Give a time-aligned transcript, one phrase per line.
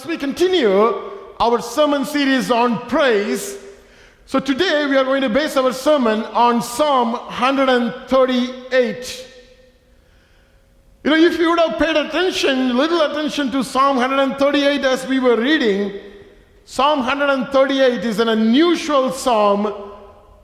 [0.00, 0.72] as we continue
[1.40, 3.58] our sermon series on praise,
[4.24, 9.26] so today we are going to base our sermon on Psalm 138.
[11.04, 15.18] You know, if you would have paid attention, little attention to Psalm 138 as we
[15.18, 16.00] were reading,
[16.64, 19.66] Psalm 138 is an unusual psalm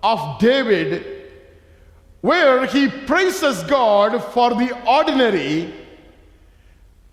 [0.03, 1.31] of David
[2.21, 5.73] where he praises God for the ordinary,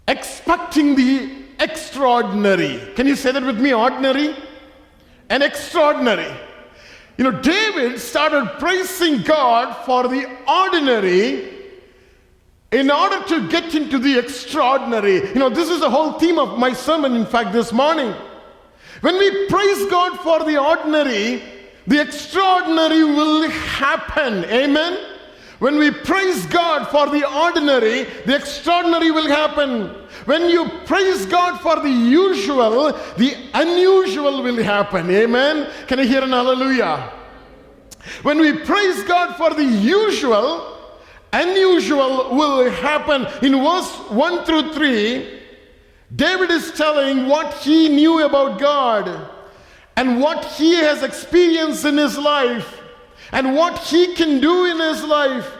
[0.08, 2.80] expecting the extraordinary.
[2.96, 3.74] Can you say that with me?
[3.74, 4.36] Ordinary
[5.30, 6.32] and extraordinary.
[7.18, 11.54] You know, David started praising God for the ordinary
[12.72, 15.28] in order to get into the extraordinary.
[15.30, 18.14] You know, this is the whole theme of my sermon, in fact, this morning.
[19.02, 21.44] When we praise God for the ordinary,
[21.86, 24.46] the extraordinary will happen.
[24.46, 25.13] Amen.
[25.64, 29.96] When we praise God for the ordinary, the extraordinary will happen.
[30.26, 35.10] When you praise God for the usual, the unusual will happen.
[35.10, 35.72] Amen.
[35.88, 37.14] Can I hear an hallelujah?
[38.24, 40.98] When we praise God for the usual,
[41.32, 43.26] unusual will happen.
[43.42, 45.40] In verse 1 through 3,
[46.14, 49.30] David is telling what he knew about God
[49.96, 52.83] and what he has experienced in his life
[53.32, 55.52] and what he can do in his life.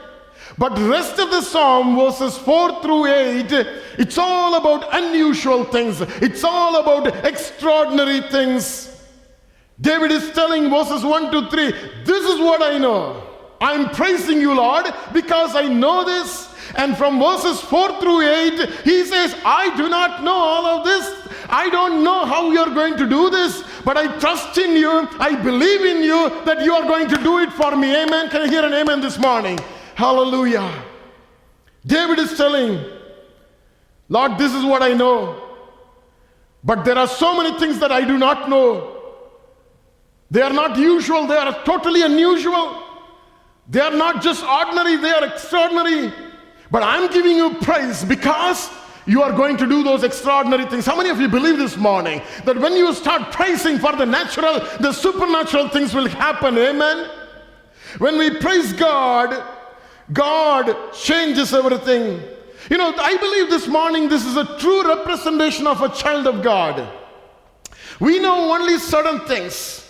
[0.58, 3.46] But rest of the psalm, verses 4 through 8,
[3.98, 6.02] it's all about unusual things.
[6.22, 8.90] It's all about extraordinary things.
[9.82, 11.72] David is telling verses 1 to 3,
[12.04, 13.24] this is what I know.
[13.60, 16.54] I'm praising you, Lord, because I know this.
[16.76, 21.23] And from verses 4 through 8, he says, I do not know all of this.
[21.54, 25.08] I don't know how you're going to do this, but I trust in you.
[25.20, 27.96] I believe in you that you are going to do it for me.
[27.96, 28.30] Amen.
[28.30, 29.60] Can I hear an amen this morning?
[29.94, 30.68] Hallelujah.
[31.86, 32.84] David is telling,
[34.10, 35.44] Lord, this is what I know.
[36.64, 38.90] But there are so many things that I do not know.
[40.32, 42.82] They are not usual, they are totally unusual.
[43.70, 46.12] They are not just ordinary, they are extraordinary.
[46.72, 48.72] But I'm giving you praise because
[49.06, 50.86] you are going to do those extraordinary things.
[50.86, 54.60] How many of you believe this morning that when you start praising for the natural,
[54.80, 56.58] the supernatural things will happen?
[56.58, 57.10] Amen.
[57.98, 59.44] When we praise God,
[60.12, 62.22] God changes everything.
[62.70, 66.42] You know, I believe this morning this is a true representation of a child of
[66.42, 66.88] God.
[68.00, 69.86] We know only certain things,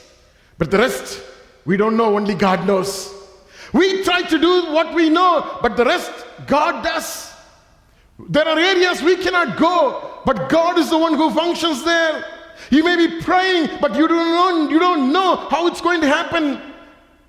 [0.58, 1.22] but the rest
[1.66, 3.14] we don't know, only God knows.
[3.72, 6.12] We try to do what we know, but the rest
[6.46, 7.33] God does.
[8.20, 12.26] There are areas we cannot go, but God is the one who functions there.
[12.70, 16.08] You may be praying, but you don't know, you don't know how it's going to
[16.08, 16.62] happen.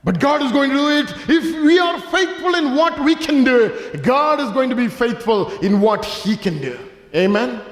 [0.04, 1.14] But God is going to do it.
[1.28, 5.50] If we are faithful in what we can do, God is going to be faithful
[5.60, 6.78] in what He can do.
[7.14, 7.62] Amen.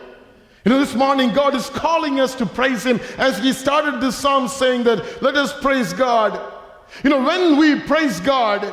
[0.65, 4.17] You know, this morning God is calling us to praise Him as He started this
[4.17, 6.41] psalm saying that, let us praise God.
[7.05, 8.73] You know, when we praise God,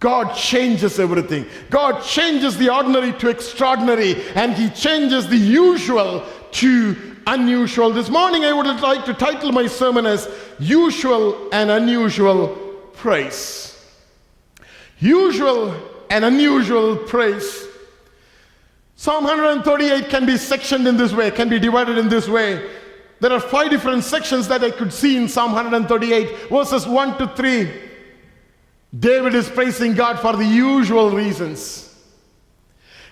[0.00, 1.46] God changes everything.
[1.70, 7.90] God changes the ordinary to extraordinary, and He changes the usual to unusual.
[7.90, 10.28] This morning, I would like to title my sermon as
[10.58, 12.48] Usual and Unusual
[12.94, 13.70] Praise.
[14.98, 15.74] Usual
[16.10, 17.66] and unusual praise.
[18.96, 22.70] Psalm 138 can be sectioned in this way, can be divided in this way.
[23.20, 27.26] There are five different sections that I could see in Psalm 138, verses 1 to
[27.34, 27.70] 3.
[28.98, 31.80] David is praising God for the usual reasons.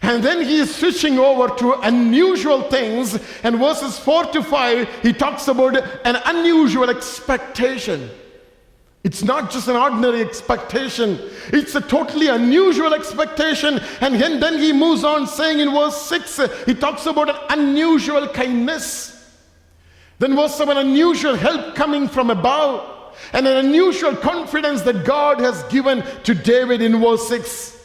[0.01, 3.19] And then he is switching over to unusual things.
[3.43, 8.11] And verses 4 to 5, he talks about an unusual expectation.
[9.05, 11.19] It's not just an ordinary expectation,
[11.53, 13.81] it's a totally unusual expectation.
[14.01, 19.11] And then he moves on saying in verse 6, he talks about an unusual kindness.
[20.21, 22.92] Then verse 7, unusual help coming from above.
[23.33, 27.79] And an unusual confidence that God has given to David in verse 6.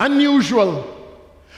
[0.00, 0.96] Unusual.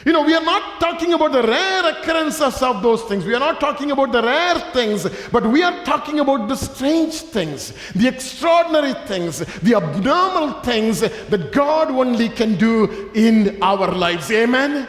[0.04, 3.24] You know, we are not talking about the rare occurrences of those things.
[3.24, 7.14] We are not talking about the rare things, but we are talking about the strange
[7.14, 14.30] things, the extraordinary things, the abnormal things that God only can do in our lives.
[14.30, 14.88] Amen.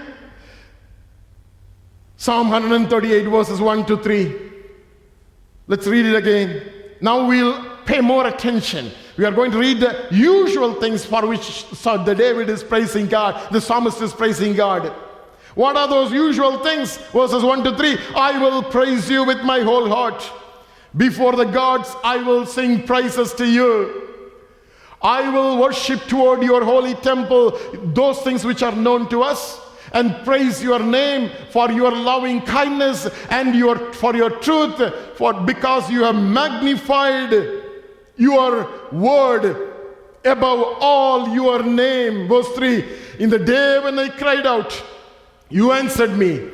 [2.17, 4.35] Psalm 138, verses 1 to 3.
[5.67, 6.71] Let's read it again.
[7.01, 8.91] Now we'll pay more attention.
[9.17, 13.51] We are going to read the usual things for which the David is praising God,
[13.51, 14.93] the psalmist is praising God.
[15.55, 16.97] What are those usual things?
[17.11, 20.21] Verses 1 to 3 I will praise you with my whole heart.
[20.95, 24.07] Before the gods, I will sing praises to you.
[25.01, 27.57] I will worship toward your holy temple,
[27.93, 29.59] those things which are known to us.
[29.91, 33.07] and praise your name for your loving kindness
[33.37, 34.77] and your for your truth
[35.19, 37.33] for because you have magnified
[38.19, 39.73] your word
[40.23, 42.83] above all your name verse 3
[43.19, 44.83] in the day when i cried out
[45.49, 46.47] you answered me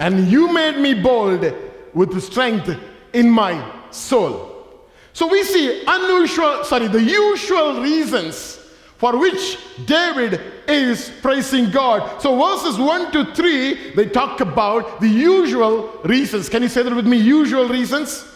[0.00, 1.44] and you made me bold
[1.92, 2.74] with strength
[3.12, 3.54] in my
[3.90, 4.80] soul
[5.12, 8.56] so we see unusual sorry the usual reasons
[9.00, 10.38] for which David
[10.68, 12.20] is praising God.
[12.20, 16.50] So verses 1 to 3, they talk about the usual reasons.
[16.50, 17.16] Can you say that with me?
[17.16, 18.26] Usual reasons?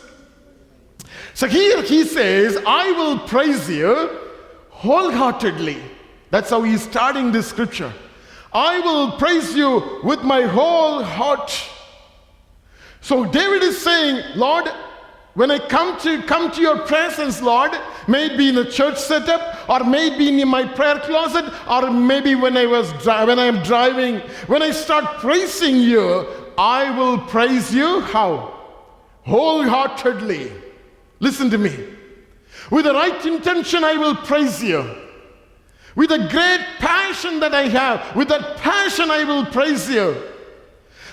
[1.34, 4.18] So here he says, I will praise you
[4.70, 5.82] wholeheartedly.
[6.30, 7.92] That's how he's starting this scripture.
[8.52, 11.52] I will praise you with my whole heart.
[13.00, 14.68] So David is saying, Lord,
[15.34, 17.72] when I come to come to your presence, Lord,
[18.06, 22.66] maybe in a church setup, or maybe in my prayer closet, or maybe when I
[22.66, 26.26] was when I am driving, when I start praising you,
[26.56, 28.54] I will praise you how?
[29.24, 30.63] Wholeheartedly.
[31.20, 31.88] Listen to me.
[32.70, 35.02] With the right intention, I will praise you.
[35.96, 40.16] With the great passion that I have, with that passion, I will praise you.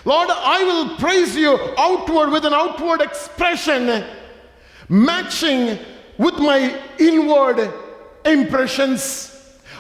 [0.06, 4.03] Lord, I will praise you outward with an outward expression
[4.89, 5.77] matching
[6.18, 7.71] with my inward
[8.25, 9.27] impressions.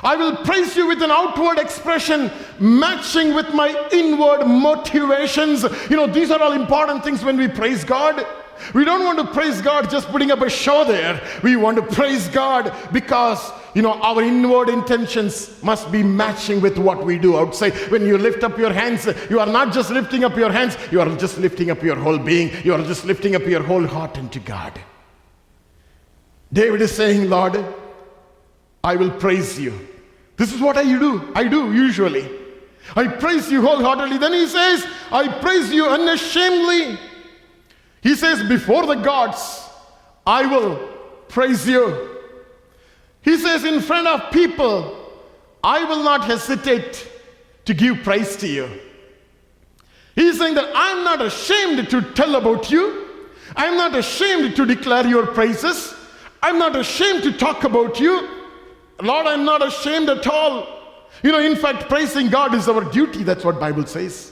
[0.03, 5.63] I will praise you with an outward expression matching with my inward motivations.
[5.89, 8.25] You know, these are all important things when we praise God.
[8.73, 11.21] We don't want to praise God just putting up a show there.
[11.43, 16.77] We want to praise God because, you know, our inward intentions must be matching with
[16.77, 17.73] what we do outside.
[17.91, 21.01] When you lift up your hands, you are not just lifting up your hands, you
[21.01, 22.51] are just lifting up your whole being.
[22.63, 24.79] You are just lifting up your whole heart into God.
[26.53, 27.63] David is saying, Lord,
[28.83, 29.87] I will praise you.
[30.37, 31.31] This is what I do.
[31.35, 32.29] I do usually.
[32.95, 34.17] I praise you wholeheartedly.
[34.17, 36.99] Then he says, I praise you unashamedly.
[38.01, 39.69] He says, Before the gods,
[40.25, 40.77] I will
[41.27, 42.19] praise you.
[43.21, 44.97] He says, In front of people,
[45.63, 47.07] I will not hesitate
[47.65, 48.69] to give praise to you.
[50.15, 53.07] He's saying that I'm not ashamed to tell about you.
[53.55, 55.93] I'm not ashamed to declare your praises.
[56.41, 58.27] I'm not ashamed to talk about you.
[59.01, 60.67] Lord, I'm not ashamed at all.
[61.23, 63.23] You know, in fact, praising God is our duty.
[63.23, 64.31] That's what Bible says.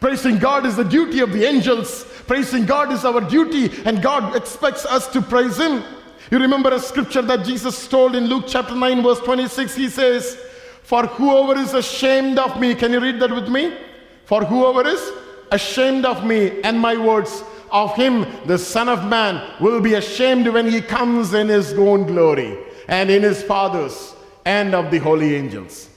[0.00, 2.04] Praising God is the duty of the angels.
[2.26, 5.82] Praising God is our duty, and God expects us to praise Him.
[6.30, 9.74] You remember a scripture that Jesus told in Luke chapter 9, verse 26.
[9.74, 10.36] He says,
[10.82, 13.76] For whoever is ashamed of me, can you read that with me?
[14.24, 15.10] For whoever is
[15.50, 20.48] ashamed of me and my words, of him the Son of Man will be ashamed
[20.48, 22.58] when he comes in his own glory
[22.88, 25.87] and in his Father's and of the holy angels.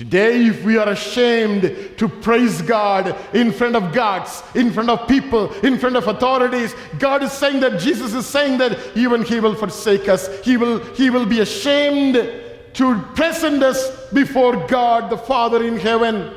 [0.00, 5.06] Today, if we are ashamed to praise God in front of gods, in front of
[5.06, 9.40] people, in front of authorities, God is saying that Jesus is saying that even He
[9.40, 10.42] will forsake us.
[10.42, 16.32] He will, he will be ashamed to present us before God the Father in heaven.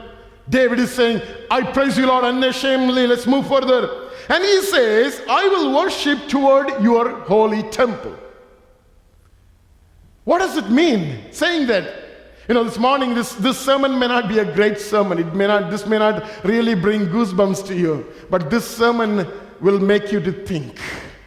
[0.50, 3.08] David is saying, I praise you, Lord, unashamedly.
[3.08, 4.10] Let's move further.
[4.28, 8.14] And he says, I will worship toward your holy temple.
[10.26, 12.03] What does it mean saying that?
[12.48, 15.18] You know, this morning, this, this sermon may not be a great sermon.
[15.18, 19.26] It may not, this may not really bring goosebumps to you, but this sermon
[19.62, 20.78] will make you to think.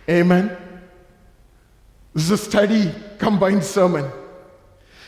[0.09, 0.55] Amen.
[2.13, 4.11] This is a study combined sermon.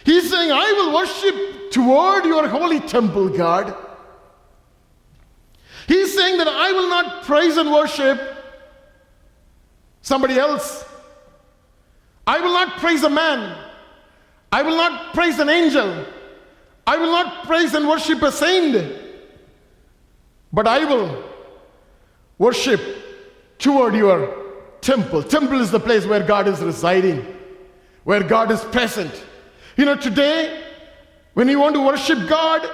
[0.05, 3.75] He's saying, I will worship toward your holy temple, God.
[5.87, 8.19] He's saying that I will not praise and worship
[10.00, 10.87] somebody else.
[12.27, 13.68] I will not praise a man.
[14.50, 16.07] I will not praise an angel.
[16.87, 18.97] I will not praise and worship a saint.
[20.52, 21.25] But I will
[22.38, 22.81] worship
[23.59, 24.47] toward your
[24.81, 25.23] temple.
[25.23, 27.26] Temple is the place where God is residing,
[28.05, 29.12] where God is present.
[29.76, 30.64] You know, today,
[31.35, 32.69] when you want to worship God,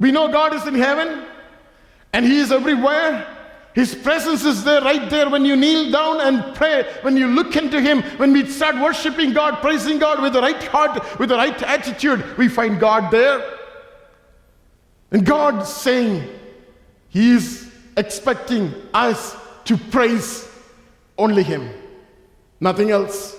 [0.00, 1.24] we know God is in heaven
[2.12, 3.26] and He is everywhere.
[3.74, 7.54] His presence is there, right there, when you kneel down and pray, when you look
[7.54, 11.36] into Him, when we start worshiping God, praising God with the right heart, with the
[11.36, 13.58] right attitude, we find God there.
[15.12, 16.28] And God saying,
[17.10, 19.36] He is expecting us
[19.66, 20.48] to praise
[21.16, 21.70] only Him,
[22.58, 23.36] nothing else.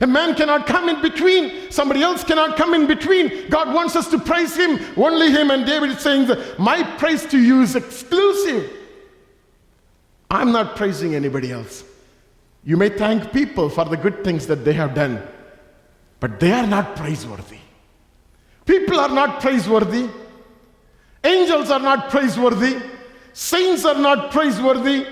[0.00, 1.70] A man cannot come in between.
[1.72, 3.48] Somebody else cannot come in between.
[3.50, 5.50] God wants us to praise Him, only Him.
[5.50, 8.76] And David is saying that my praise to you is exclusive.
[10.30, 11.84] I'm not praising anybody else.
[12.64, 15.22] You may thank people for the good things that they have done,
[16.20, 17.58] but they are not praiseworthy.
[18.64, 20.08] People are not praiseworthy.
[21.24, 22.80] Angels are not praiseworthy.
[23.32, 25.06] Saints are not praiseworthy.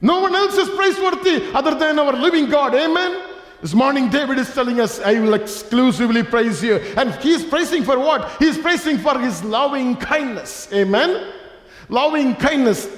[0.00, 2.74] No one else is praiseworthy other than our living God.
[2.74, 3.24] Amen.
[3.60, 6.76] This morning, David is telling us, I will exclusively praise you.
[6.96, 8.30] And he is praising for what?
[8.38, 10.68] He is praising for his loving kindness.
[10.72, 11.32] Amen.
[11.88, 12.88] Loving kindness.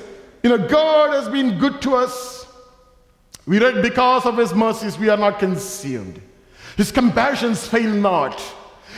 [0.43, 2.47] You know, God has been good to us.
[3.47, 6.21] We read, because of his mercies, we are not consumed.
[6.77, 8.41] His compassions fail not.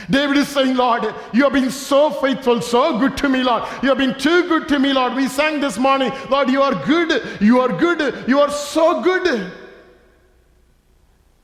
[0.09, 3.63] David is saying, Lord, you have been so faithful, so good to me, Lord.
[3.81, 5.15] You have been too good to me, Lord.
[5.15, 9.51] We sang this morning, Lord, you are good, you are good, you are so good.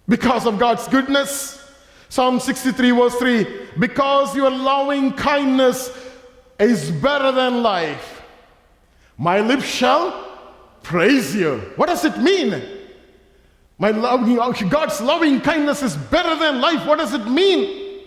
[0.08, 1.58] Because of God's goodness.
[2.10, 5.91] Psalm 63, verse 3 Because your loving kindness
[6.60, 8.19] is better than life,
[9.20, 10.28] my lips shall
[10.82, 11.58] praise you.
[11.76, 12.64] What does it mean?
[13.78, 16.88] My loving, God's loving kindness is better than life.
[16.88, 18.06] What does it mean?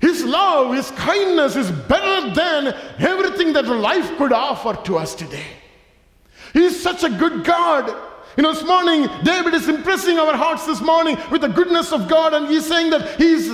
[0.00, 5.46] His love, His kindness is better than everything that life could offer to us today.
[6.52, 7.94] He is such a good God.
[8.36, 12.08] You know, this morning, David is impressing our hearts this morning with the goodness of
[12.08, 13.48] God, and he's saying that his,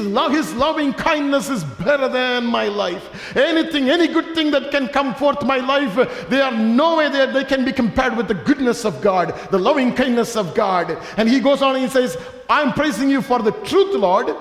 [0.55, 3.37] loving kindness is better than my life.
[3.37, 5.95] Anything, any good thing that can come forth my life,
[6.31, 9.59] there are no way that they can be compared with the goodness of God, the
[9.59, 10.97] loving kindness of God.
[11.19, 12.17] And he goes on and he says,
[12.49, 14.35] I'm praising you for the truth, Lord.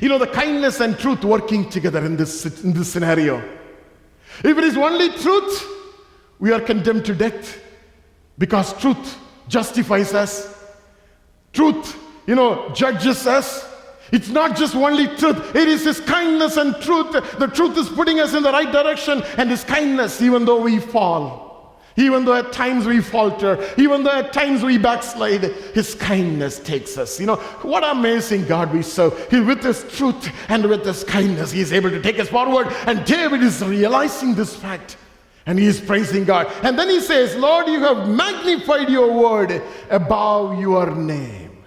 [0.00, 3.38] You know, the kindness and truth working together in this, in this scenario.
[4.42, 5.66] If it is only truth,
[6.38, 7.58] we are condemned to death
[8.38, 10.48] because truth justifies us.
[11.52, 13.68] Truth, you know, judges us.
[14.10, 17.12] It's not just only truth, it is His kindness and truth.
[17.38, 20.78] The truth is putting us in the right direction, and His kindness, even though we
[20.78, 21.50] fall.
[21.96, 25.42] Even though at times we falter, even though at times we backslide,
[25.74, 27.20] His kindness takes us.
[27.20, 29.30] You know, what amazing God we serve.
[29.30, 32.68] He, with His truth and with His kindness, He is able to take us forward.
[32.86, 34.96] And David is realizing this fact.
[35.46, 36.52] And he is praising God.
[36.62, 41.64] And then he says, Lord, you have magnified your word above your name.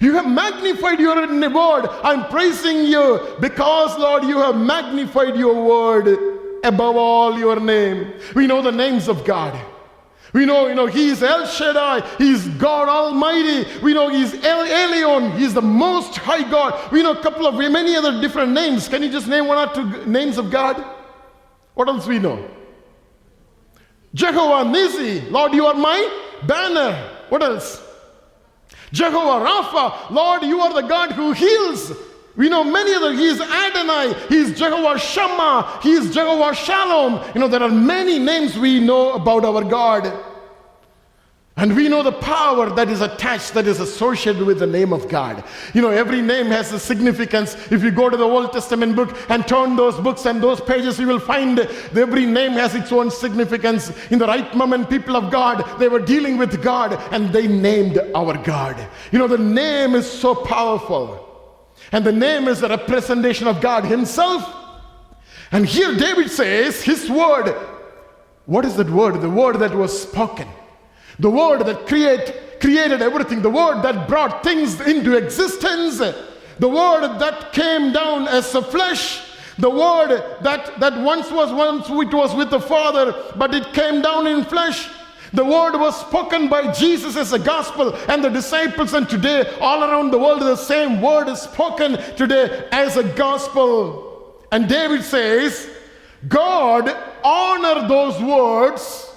[0.00, 1.88] You have magnified your word.
[2.02, 6.06] I'm praising you because, Lord, you have magnified your word
[6.64, 8.12] above all your name.
[8.34, 9.60] We know the names of God.
[10.32, 12.00] We know, you know, He's El Shaddai.
[12.16, 13.68] He's God Almighty.
[13.82, 15.36] We know He's El Elyon.
[15.36, 16.90] He's the Most High God.
[16.90, 18.88] We know a couple of many other different names.
[18.88, 20.82] Can you just name one or two names of God?
[21.74, 22.48] What else we know?
[24.14, 25.30] Jehovah Nissi.
[25.30, 26.92] Lord, you are my banner.
[27.28, 27.82] What else?
[28.92, 30.10] Jehovah Rapha.
[30.10, 31.92] Lord, you are the God who heals.
[32.36, 33.12] We know many other.
[33.12, 34.14] He is Adonai.
[34.28, 35.80] He is Jehovah Shammah.
[35.82, 37.22] He is Jehovah Shalom.
[37.34, 40.12] You know, there are many names we know about our God.
[41.54, 45.08] And we know the power that is attached, that is associated with the name of
[45.08, 45.44] God.
[45.74, 47.54] You know, every name has a significance.
[47.70, 50.98] If you go to the Old Testament book and turn those books and those pages,
[50.98, 53.92] you will find that every name has its own significance.
[54.10, 57.98] In the right moment, people of God, they were dealing with God and they named
[58.14, 58.88] our God.
[59.10, 61.28] You know, the name is so powerful.
[61.92, 64.42] And the name is a representation of God Himself.
[65.50, 67.54] And here David says, His word.
[68.46, 69.20] What is that word?
[69.20, 70.48] The word that was spoken.
[71.18, 73.42] The word that create, created everything.
[73.42, 75.98] The word that brought things into existence.
[76.58, 79.20] The word that came down as a flesh.
[79.58, 84.00] The word that, that once was once it was with the Father, but it came
[84.00, 84.88] down in flesh.
[85.32, 89.82] The word was spoken by Jesus as a gospel and the disciples, and today, all
[89.82, 94.36] around the world, the same word is spoken today as a gospel.
[94.52, 95.70] And David says,
[96.28, 99.11] God honor those words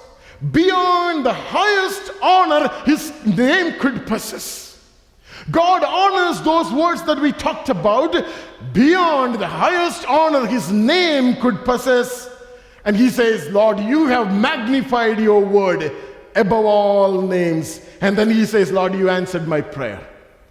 [0.50, 4.66] beyond the highest honor his name could possess.
[5.50, 8.24] God honors those words that we talked about
[8.72, 12.28] beyond the highest honor his name could possess.
[12.84, 15.92] And he says, Lord, you have magnified your word
[16.34, 17.80] above all names.
[18.00, 20.06] And then he says, Lord, you answered my prayer.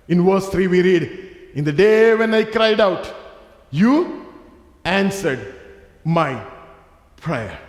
[0.08, 3.14] In verse 3, we read, In the day when I cried out,
[3.72, 4.26] you
[4.84, 5.56] answered
[6.04, 6.46] my
[7.18, 7.60] prayer.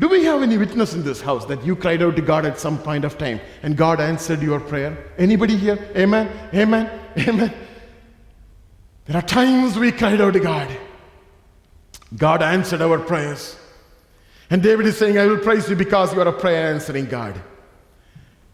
[0.00, 2.58] Do we have any witness in this house that you cried out to God at
[2.58, 4.96] some point of time and God answered your prayer?
[5.18, 5.78] Anybody here?
[5.94, 6.26] Amen?
[6.54, 6.90] Amen?
[7.18, 7.52] Amen?
[9.04, 10.74] There are times we cried out to God.
[12.16, 13.58] God answered our prayers.
[14.48, 17.38] And David is saying, I will praise you because you are a prayer answering God.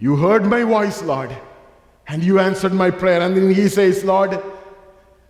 [0.00, 1.34] You heard my voice, Lord,
[2.08, 3.20] and you answered my prayer.
[3.20, 4.36] And then he says, Lord,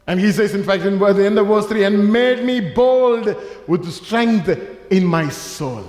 [0.07, 3.37] and he says, in fact, in the end of verse 3, and made me bold
[3.69, 4.49] with strength
[4.91, 5.85] in my soul.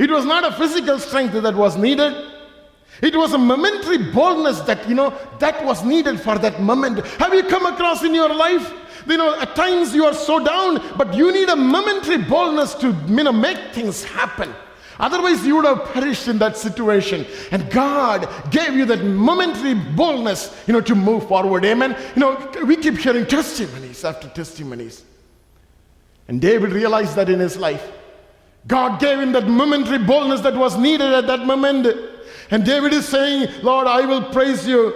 [0.00, 2.12] It was not a physical strength that was needed.
[3.02, 7.06] It was a momentary boldness that, you know, that was needed for that moment.
[7.06, 8.72] Have you come across in your life
[9.06, 12.94] you know, at times you are so down, but you need a momentary boldness to
[13.08, 14.54] you know, make things happen.
[14.98, 17.26] Otherwise, you would have perished in that situation.
[17.50, 21.64] And God gave you that momentary boldness, you know, to move forward.
[21.64, 21.96] Amen.
[22.14, 25.02] You know, we keep hearing testimonies after testimonies.
[26.28, 27.90] And David realized that in his life.
[28.66, 31.86] God gave him that momentary boldness that was needed at that moment.
[32.50, 34.92] And David is saying, Lord, I will praise you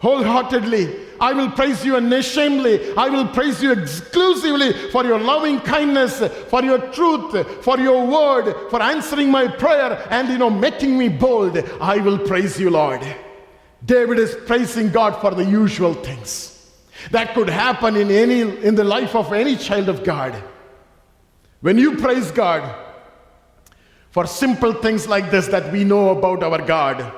[0.00, 1.08] wholeheartedly.
[1.20, 2.94] I will praise you unashamedly.
[2.96, 8.70] I will praise you exclusively for your loving kindness, for your truth, for your word,
[8.70, 11.58] for answering my prayer and you know making me bold.
[11.80, 13.02] I will praise you, Lord.
[13.84, 16.70] David is praising God for the usual things
[17.10, 20.42] that could happen in any in the life of any child of God.
[21.60, 22.62] When you praise God
[24.10, 27.12] for simple things like this that we know about our God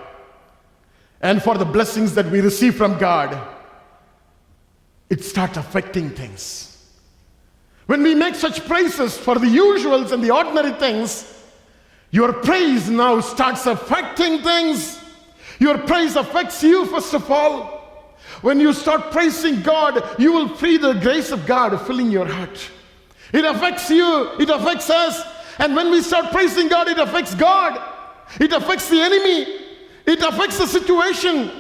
[1.23, 3.39] and for the blessings that we receive from God,
[5.09, 6.69] it starts affecting things.
[7.87, 11.29] When we make such praises for the usuals and the ordinary things,
[12.11, 14.99] your praise now starts affecting things.
[15.59, 17.81] Your praise affects you, first of all.
[18.43, 22.71] When you start praising God, you will feel the grace of God filling your heart.
[23.33, 25.23] It affects you, it affects us.
[25.59, 27.81] And when we start praising God, it affects God,
[28.41, 29.61] it affects the enemy,
[30.07, 31.51] it affects the situation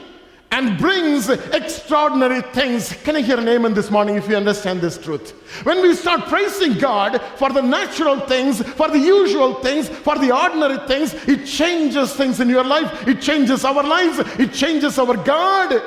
[0.52, 2.92] and brings extraordinary things.
[3.04, 5.30] Can I hear an amen this morning if you understand this truth?
[5.64, 10.30] When we start praising God for the natural things, for the usual things, for the
[10.30, 13.08] ordinary things, it changes things in your life.
[13.08, 14.18] It changes our lives.
[14.38, 15.82] It changes our God.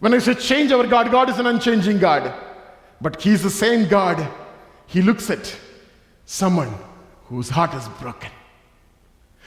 [0.00, 2.34] When I say change our God, God is an unchanging God.
[3.00, 4.28] But He is the same God.
[4.88, 5.56] He looks at
[6.26, 6.74] someone
[7.26, 8.30] whose heart is broken.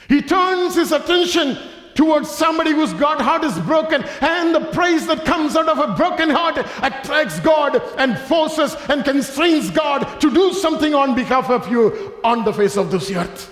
[0.08, 1.58] He turns his attention
[1.94, 5.94] towards somebody whose God heart is broken, and the praise that comes out of a
[5.94, 11.70] broken heart attracts God and forces and constrains God to do something on behalf of
[11.70, 13.50] you on the face of this earth.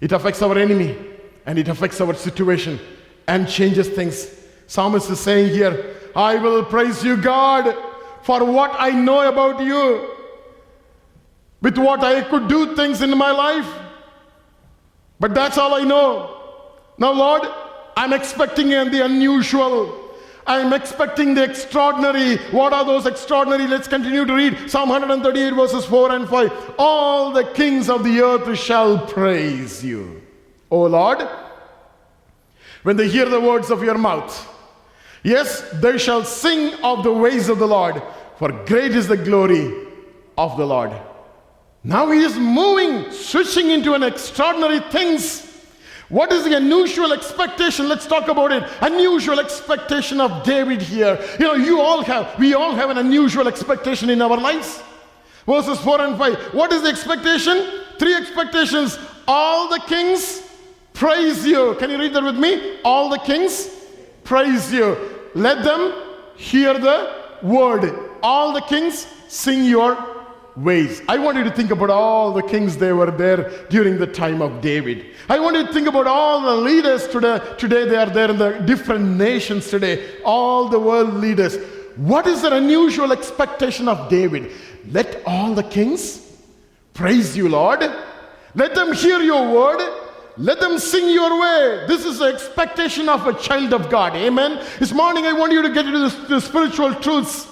[0.00, 0.96] It affects our enemy
[1.46, 2.80] and it affects our situation
[3.28, 4.28] and changes things.
[4.66, 7.76] Psalmist is saying here, I will praise you, God,
[8.22, 10.15] for what I know about you,
[11.66, 13.68] with what I could do things in my life.
[15.18, 16.36] But that's all I know.
[16.96, 17.42] Now, Lord,
[17.96, 20.12] I'm expecting the unusual.
[20.46, 22.36] I'm expecting the extraordinary.
[22.58, 23.66] What are those extraordinary?
[23.66, 26.74] Let's continue to read Psalm 138, verses 4 and 5.
[26.78, 30.22] All the kings of the earth shall praise you,
[30.70, 31.28] O Lord,
[32.84, 34.32] when they hear the words of your mouth.
[35.24, 38.00] Yes, they shall sing of the ways of the Lord,
[38.38, 39.88] for great is the glory
[40.38, 40.92] of the Lord.
[41.86, 45.44] Now he is moving, switching into an extraordinary things.
[46.08, 47.88] What is the unusual expectation?
[47.88, 48.64] Let's talk about it.
[48.80, 51.16] Unusual expectation of David here.
[51.38, 54.82] You know, you all have, we all have an unusual expectation in our lives.
[55.46, 56.54] Verses 4 and 5.
[56.54, 57.84] What is the expectation?
[58.00, 58.98] Three expectations.
[59.28, 60.42] All the kings
[60.92, 61.76] praise you.
[61.78, 62.80] Can you read that with me?
[62.84, 63.70] All the kings
[64.24, 64.96] praise you.
[65.36, 65.92] Let them
[66.36, 67.94] hear the word.
[68.24, 70.15] All the kings sing your
[70.56, 71.02] ways.
[71.08, 74.40] I want you to think about all the kings they were there during the time
[74.40, 75.06] of David.
[75.28, 77.40] I want you to think about all the leaders today.
[77.58, 81.58] Today they are there in the different nations today, all the world leaders.
[81.96, 84.52] What is the unusual expectation of David?
[84.90, 86.22] Let all the kings
[86.94, 87.80] praise you, Lord.
[88.54, 89.80] Let them hear your word.
[90.38, 91.86] Let them sing your way.
[91.86, 94.14] This is the expectation of a child of God.
[94.14, 94.64] Amen.
[94.78, 97.46] This morning I want you to get into the, the spiritual truths.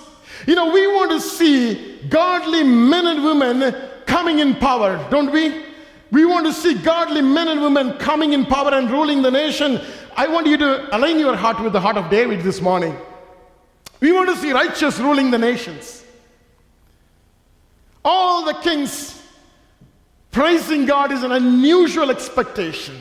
[0.46, 3.74] You know, we want to see godly men and women
[4.06, 5.64] coming in power, don't we?
[6.10, 9.80] We want to see godly men and women coming in power and ruling the nation.
[10.16, 12.96] I want you to align your heart with the heart of David this morning.
[14.00, 16.04] We want to see righteous ruling the nations.
[18.04, 19.22] All the kings
[20.30, 22.96] praising God is an unusual expectation.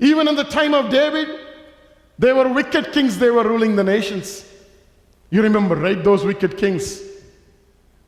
[0.00, 1.28] Even in the time of David,
[2.18, 4.44] they were wicked kings, they were ruling the nations.
[5.30, 6.02] You remember, right?
[6.02, 7.02] Those wicked kings.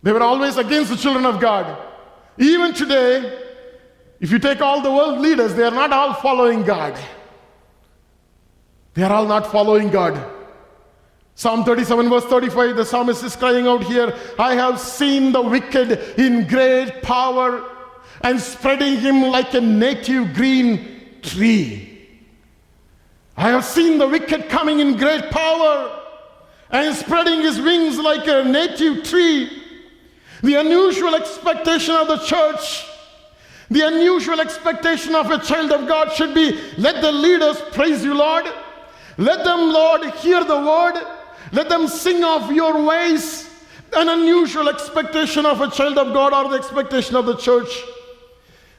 [0.02, 1.76] They were always against the children of God.
[2.38, 3.38] Even today,
[4.18, 6.98] if you take all the world leaders, they are not all following God.
[8.94, 10.38] They are all not following God.
[11.34, 15.92] Psalm 37, verse 35, the psalmist is crying out here I have seen the wicked
[16.18, 17.64] in great power
[18.20, 22.08] and spreading him like a native green tree.
[23.36, 25.99] I have seen the wicked coming in great power
[26.70, 29.62] and spreading his wings like a native tree.
[30.42, 32.86] The unusual expectation of the church,
[33.70, 38.14] the unusual expectation of a child of God should be let the leaders praise you,
[38.14, 38.46] Lord.
[39.18, 40.94] Let them, Lord, hear the word.
[41.52, 43.48] Let them sing of your ways.
[43.92, 47.82] An unusual expectation of a child of God or the expectation of the church.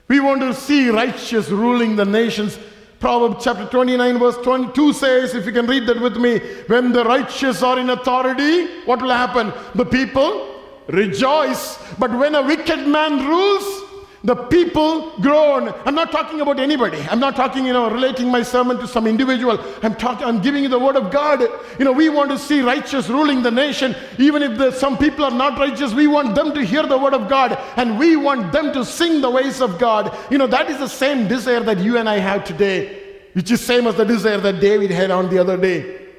[0.08, 2.58] We want to see righteous ruling the nations.
[3.02, 6.38] Proverbs chapter 29, verse 22 says, if you can read that with me,
[6.68, 9.52] when the righteous are in authority, what will happen?
[9.74, 11.80] The people rejoice.
[11.98, 13.81] But when a wicked man rules,
[14.24, 15.74] the people groan.
[15.84, 17.00] I'm not talking about anybody.
[17.10, 19.60] I'm not talking, you know, relating my sermon to some individual.
[19.82, 21.42] I'm talking, I'm giving you the word of God.
[21.80, 23.96] You know, we want to see righteous ruling the nation.
[24.20, 27.16] Even if the, some people are not righteous, we want them to hear the word
[27.16, 30.16] of God and we want them to sing the ways of God.
[30.30, 33.60] You know, that is the same desire that you and I have today, which is
[33.60, 36.10] same as the desire that David had on the other day.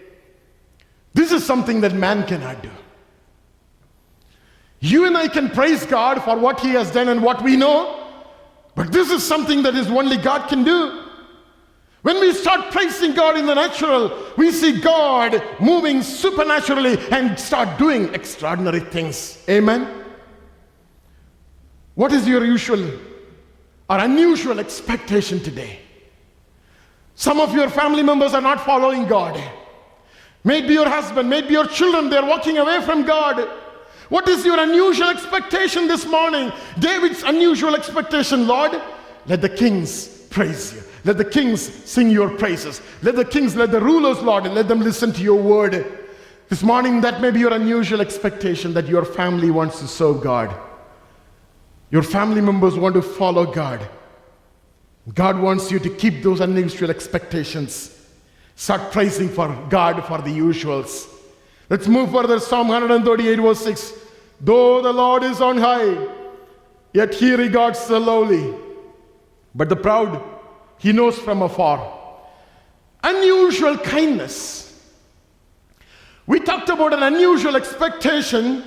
[1.14, 2.70] This is something that man cannot do.
[4.82, 8.04] You and I can praise God for what He has done and what we know,
[8.74, 11.04] but this is something that is only God can do.
[12.02, 17.78] When we start praising God in the natural, we see God moving supernaturally and start
[17.78, 19.38] doing extraordinary things.
[19.48, 20.04] Amen.
[21.94, 22.84] What is your usual
[23.88, 25.78] or unusual expectation today?
[27.14, 29.40] Some of your family members are not following God.
[30.42, 33.48] Maybe your husband, maybe your children, they're walking away from God.
[34.12, 36.52] What is your unusual expectation this morning?
[36.78, 38.78] David's unusual expectation, Lord,
[39.24, 40.82] let the kings praise you.
[41.04, 42.82] Let the kings sing your praises.
[43.02, 45.86] Let the kings, let the rulers, Lord, let them listen to your word.
[46.50, 50.54] This morning, that may be your unusual expectation that your family wants to serve God.
[51.90, 53.80] Your family members want to follow God.
[55.14, 57.98] God wants you to keep those unusual expectations.
[58.56, 61.08] Start praising for God for the usuals.
[61.70, 62.38] Let's move further.
[62.40, 64.00] Psalm 138, verse 6.
[64.44, 66.08] Though the Lord is on high,
[66.92, 68.52] yet he regards the lowly.
[69.54, 70.20] But the proud
[70.78, 72.00] he knows from afar.
[73.04, 74.68] Unusual kindness.
[76.26, 78.64] We talked about an unusual expectation,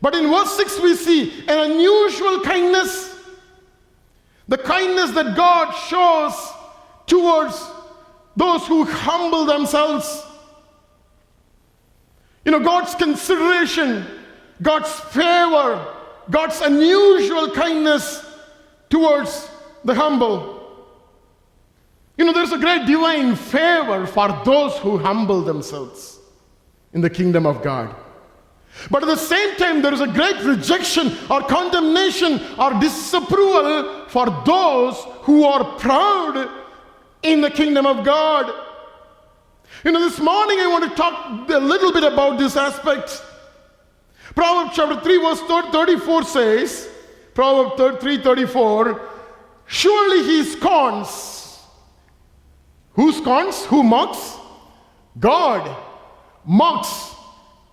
[0.00, 3.16] but in verse 6 we see an unusual kindness.
[4.46, 6.34] The kindness that God shows
[7.06, 7.60] towards
[8.36, 10.24] those who humble themselves.
[12.44, 14.06] You know, God's consideration
[14.62, 15.94] God's favor,
[16.30, 18.24] God's unusual kindness
[18.88, 19.50] towards
[19.84, 20.60] the humble.
[22.16, 26.20] You know, there's a great divine favor for those who humble themselves
[26.92, 27.94] in the kingdom of God.
[28.90, 34.26] But at the same time, there is a great rejection or condemnation or disapproval for
[34.46, 36.48] those who are proud
[37.22, 38.52] in the kingdom of God.
[39.84, 43.22] You know, this morning I want to talk a little bit about this aspect.
[44.34, 46.88] Proverbs chapter 3, verse 34 says,
[47.34, 49.08] Proverbs 3 34,
[49.66, 51.60] surely he scorns.
[52.94, 53.64] Who scorns?
[53.66, 54.36] Who mocks?
[55.18, 55.76] God
[56.44, 57.14] mocks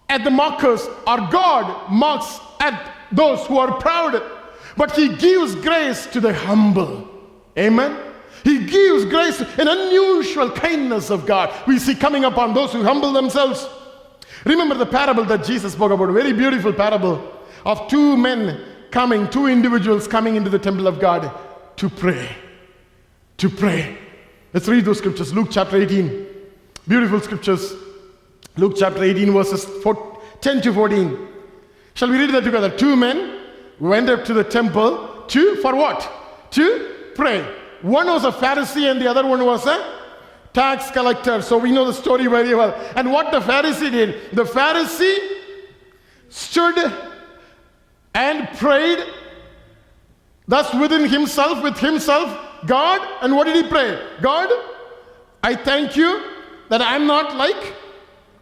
[0.07, 4.21] at the mockers, or God mocks at those who are proud.
[4.75, 7.07] But he gives grace to the humble.
[7.57, 7.97] Amen.
[8.43, 13.11] He gives grace, an unusual kindness of God we see coming upon those who humble
[13.11, 13.67] themselves.
[14.45, 17.21] Remember the parable that Jesus spoke about, a very beautiful parable
[17.65, 21.31] of two men coming, two individuals coming into the temple of God
[21.77, 22.29] to pray.
[23.37, 23.97] To pray.
[24.53, 25.33] Let's read those scriptures.
[25.33, 26.27] Luke chapter 18.
[26.87, 27.73] Beautiful scriptures.
[28.57, 29.65] Luke chapter 18, verses
[30.41, 31.27] 10 to 14.
[31.93, 32.69] Shall we read that together?
[32.69, 33.39] Two men
[33.79, 36.09] went up to the temple to, for what?
[36.51, 37.45] To pray.
[37.81, 39.98] One was a Pharisee and the other one was a
[40.53, 41.41] tax collector.
[41.41, 42.73] So we know the story very well.
[42.95, 45.17] And what the Pharisee did, the Pharisee
[46.29, 46.93] stood
[48.13, 48.99] and prayed,
[50.47, 53.99] thus within himself, with himself, God, and what did he pray?
[54.21, 54.49] God,
[55.43, 56.21] I thank you
[56.69, 57.73] that I'm not like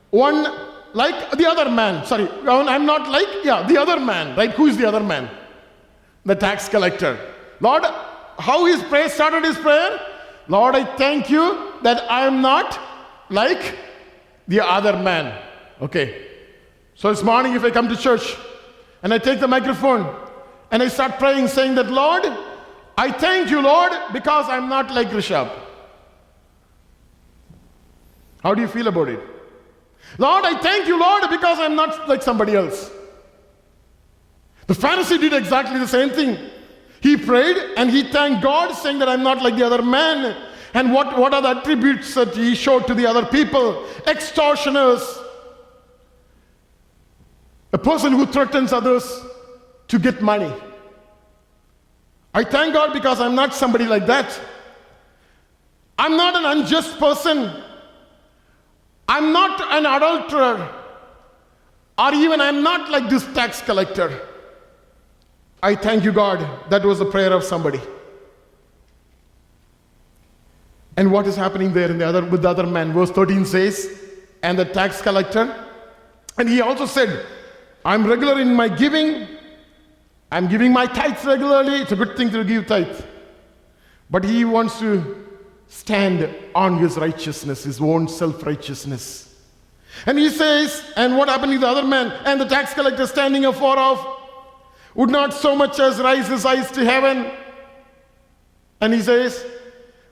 [0.09, 0.47] one,
[0.93, 2.05] like the other man.
[2.05, 4.51] Sorry, I'm not like, yeah, the other man, right?
[4.51, 5.29] Who is the other man?
[6.25, 7.17] The tax collector.
[7.59, 7.83] Lord,
[8.39, 9.99] how his prayer started his prayer?
[10.47, 12.79] Lord, I thank you that I am not
[13.29, 13.77] like
[14.47, 15.41] the other man.
[15.81, 16.25] Okay.
[16.95, 18.35] So this morning, if I come to church
[19.03, 20.15] and I take the microphone
[20.71, 22.23] and I start praying, saying that, Lord,
[22.97, 25.51] I thank you, Lord, because I'm not like Rishabh.
[28.41, 29.19] How do you feel about it?
[30.17, 32.89] Lord, I thank you, Lord, because I'm not like somebody else.
[34.67, 36.37] The Pharisee did exactly the same thing.
[37.01, 40.35] He prayed and he thanked God, saying that I'm not like the other man.
[40.77, 43.83] And what, what are the attributes that he showed to the other people?
[44.05, 45.01] Extortioners.
[47.73, 49.25] A person who threatens others
[49.87, 50.53] to get money.
[52.31, 54.39] I thank God because I'm not somebody like that.
[55.97, 57.63] I'm not an unjust person.
[59.07, 60.75] I'm not an adulterer,
[61.97, 64.21] or even I'm not like this tax collector.
[65.63, 66.69] I thank you, God.
[66.69, 67.81] That was the prayer of somebody.
[70.97, 72.91] And what is happening there in the other with the other man?
[72.91, 74.01] Verse 13 says,
[74.41, 75.65] and the tax collector,
[76.37, 77.25] and he also said,
[77.85, 79.27] I'm regular in my giving.
[80.31, 81.81] I'm giving my tithes regularly.
[81.81, 83.01] It's a good thing to give tithe.
[84.09, 85.25] But he wants to
[85.67, 89.35] stand on his righteousness, his own self righteousness.
[90.05, 92.11] And he says, and what happened to the other man?
[92.25, 94.05] And the tax collector standing afar off
[94.95, 97.31] would not so much as raise his eyes to heaven.
[98.81, 99.43] And he says,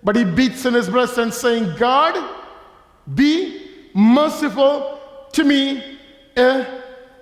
[0.05, 2.13] but he beats in his breast and saying, God,
[3.15, 4.99] be merciful
[5.31, 5.97] to me,
[6.37, 6.65] a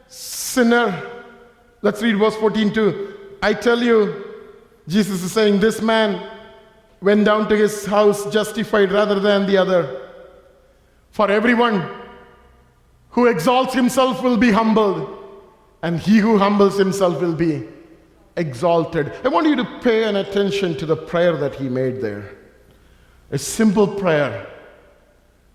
[0.07, 1.09] sinner.
[1.81, 3.15] Let's read verse 14 too.
[3.41, 4.25] I tell you,
[4.85, 6.29] Jesus is saying, this man
[7.01, 10.11] went down to his house justified rather than the other.
[11.11, 11.89] For everyone
[13.11, 15.19] who exalts himself will be humbled,
[15.83, 17.65] and he who humbles himself will be
[18.35, 19.13] exalted.
[19.23, 22.42] I want you to pay an attention to the prayer that he made there.
[23.33, 24.45] A simple prayer,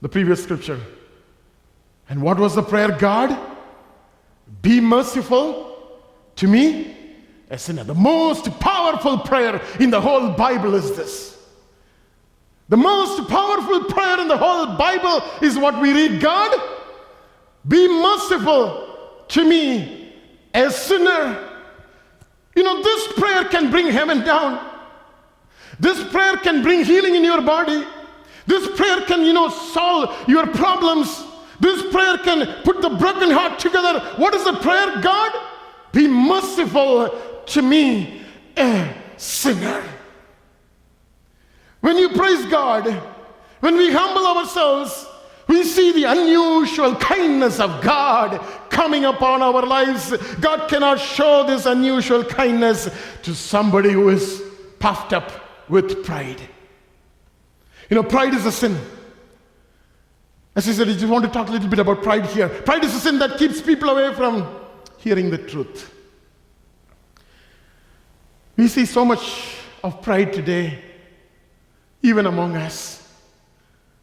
[0.03, 0.81] the previous scripture.
[2.09, 2.91] And what was the prayer?
[2.91, 3.39] God,
[4.63, 5.77] be merciful
[6.35, 6.97] to me,
[7.51, 7.85] a sinner.
[7.85, 11.39] The most powerful prayer in the whole Bible is this.
[12.69, 16.61] The most powerful prayer in the whole Bible is what we read God,
[17.69, 20.15] be merciful to me,
[20.53, 21.49] a sinner.
[22.57, 24.68] You know, this prayer can bring heaven down.
[25.81, 27.85] This prayer can bring healing in your body.
[28.47, 31.25] This prayer can, you know, solve your problems.
[31.61, 34.01] This prayer can put the broken heart together.
[34.17, 35.01] What is the prayer?
[35.01, 35.33] God,
[35.93, 37.11] be merciful
[37.47, 38.23] to me,
[38.57, 39.85] a sinner.
[41.81, 42.87] When you praise God,
[43.61, 45.07] when we humble ourselves,
[45.47, 50.17] we see the unusual kindness of God coming upon our lives.
[50.41, 52.89] God cannot show this unusual kindness
[53.23, 54.43] to somebody who is
[54.79, 56.41] puffed up with pride.
[57.91, 58.79] You know, pride is a sin.
[60.55, 62.49] As I said, I just want to talk a little bit about pride here.
[62.49, 64.47] Pride is a sin that keeps people away from
[64.99, 65.95] hearing the truth.
[68.57, 70.83] We see so much of pride today
[72.03, 72.99] even among us.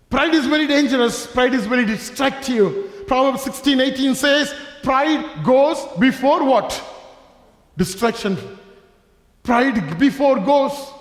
[0.10, 3.06] Pride is very dangerous, pride is very destructive.
[3.08, 6.82] Proverbs 16 18 says, Pride goes before what?
[7.75, 8.38] Destruction.
[9.43, 10.93] Pride before goes.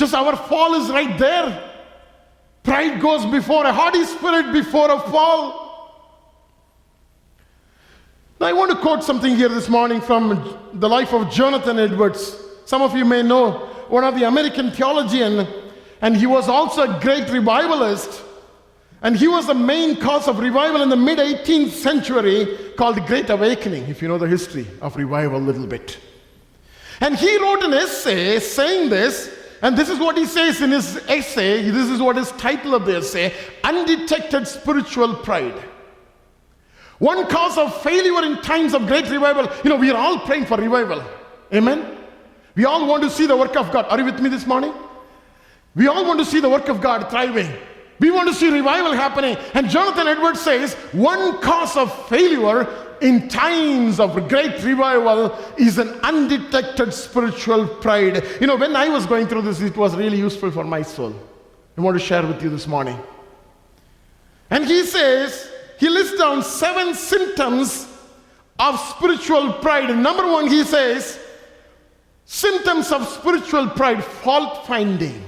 [0.00, 1.62] Just our fall is right there.
[2.62, 6.16] Pride goes before a haughty spirit before a fall.
[8.40, 12.34] Now, I want to quote something here this morning from the life of Jonathan Edwards.
[12.64, 15.46] Some of you may know one of the American theologian,
[16.00, 18.22] and he was also a great revivalist.
[19.02, 23.02] And he was the main cause of revival in the mid 18th century called the
[23.02, 25.98] Great Awakening, if you know the history of revival a little bit.
[27.02, 30.96] And he wrote an essay saying this, and this is what he says in his
[31.08, 31.70] essay.
[31.70, 35.62] This is what his title of the essay Undetected Spiritual Pride.
[36.98, 39.48] One cause of failure in times of great revival.
[39.64, 41.02] You know, we are all praying for revival.
[41.52, 41.98] Amen?
[42.54, 43.86] We all want to see the work of God.
[43.86, 44.72] Are you with me this morning?
[45.74, 47.50] We all want to see the work of God thriving.
[48.00, 49.36] We want to see revival happening.
[49.54, 55.88] And Jonathan Edwards says one cause of failure in times of great revival is an
[56.02, 58.24] undetected spiritual pride.
[58.40, 61.14] You know, when I was going through this, it was really useful for my soul.
[61.76, 62.98] I want to share with you this morning.
[64.50, 67.88] And he says, he lists down seven symptoms
[68.58, 69.96] of spiritual pride.
[69.96, 71.18] Number one, he says,
[72.26, 75.20] Symptoms of spiritual pride, fault finding.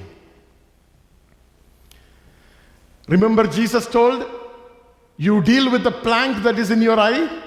[3.08, 4.24] Remember, Jesus told,
[5.16, 7.42] You deal with the plank that is in your eye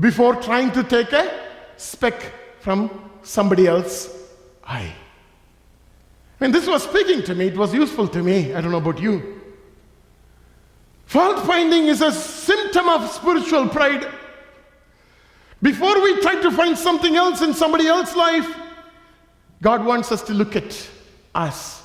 [0.00, 1.46] before trying to take a
[1.76, 4.14] speck from somebody else's
[4.64, 4.92] eye.
[6.38, 8.54] When this was speaking to me, it was useful to me.
[8.54, 9.40] I don't know about you.
[11.06, 14.06] Fault finding is a symptom of spiritual pride.
[15.60, 18.56] Before we try to find something else in somebody else's life,
[19.60, 20.88] God wants us to look at
[21.34, 21.82] us,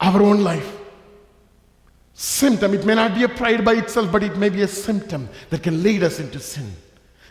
[0.00, 0.78] our own life.
[2.14, 2.74] Symptom.
[2.74, 5.62] It may not be a pride by itself, but it may be a symptom that
[5.62, 6.70] can lead us into sin.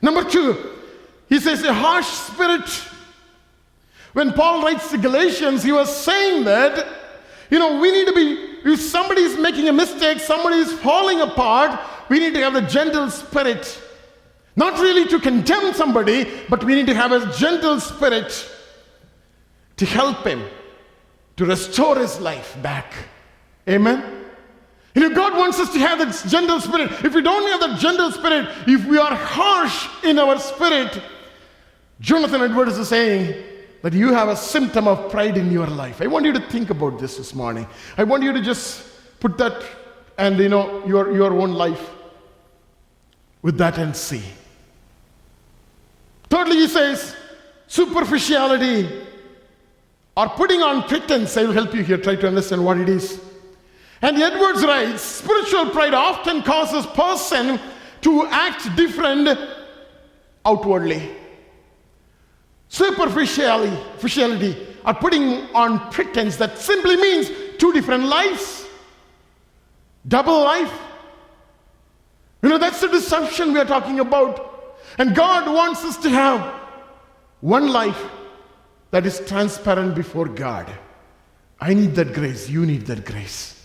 [0.02, 0.58] Number two,
[1.30, 2.68] he says a harsh spirit.
[4.14, 6.86] When Paul writes to Galatians, he was saying that,
[7.50, 11.22] you know, we need to be, if somebody is making a mistake, somebody is falling
[11.22, 13.82] apart, we need to have a gentle spirit
[14.56, 18.50] not really to condemn somebody, but we need to have a gentle spirit
[19.78, 20.44] to help him
[21.38, 22.94] to restore his life back.
[23.68, 24.21] Amen?
[24.94, 26.92] You know, God wants us to have that gentle spirit.
[27.06, 31.02] If we don't have that gentle spirit, if we are harsh in our spirit,
[32.02, 33.42] Jonathan Edwards is saying
[33.84, 36.02] that you have a symptom of pride in your life.
[36.02, 37.68] I want you to think about this this morning.
[37.98, 39.64] I want you to just put that
[40.18, 41.90] and you know your, your own life
[43.42, 44.24] with that and see.
[46.30, 47.16] Thirdly, he says,
[47.68, 49.06] superficiality
[50.16, 51.38] or putting on pretense.
[51.38, 53.22] I will help you here, try to understand what it is.
[54.02, 57.60] And Edwards writes, spiritual pride often causes person
[58.02, 59.38] to act different
[60.44, 61.16] outwardly.
[62.68, 68.66] Superficiality, or putting on pretense that simply means two different lives,
[70.08, 70.74] double life.
[72.42, 74.80] You know, that's the deception we are talking about.
[74.98, 76.42] And God wants us to have
[77.42, 78.02] one life
[78.90, 80.72] that is transparent before God.
[81.60, 82.50] I need that grace.
[82.50, 83.61] You need that grace.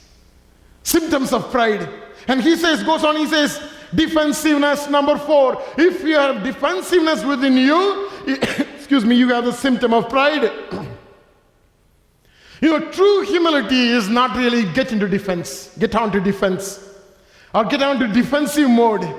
[0.86, 1.88] Symptoms of pride.
[2.28, 3.60] And he says, goes on, he says,
[3.92, 5.60] defensiveness number four.
[5.76, 8.08] If you have defensiveness within you,
[8.76, 10.44] excuse me, you have the symptom of pride.
[12.60, 16.88] you know, true humility is not really get into defense, get onto defense,
[17.52, 19.12] or get onto defensive mode.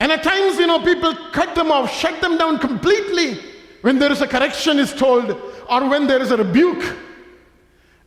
[0.00, 3.38] And at times, you know, people cut them off, shut them down completely
[3.82, 6.96] when there is a correction is told or when there is a rebuke.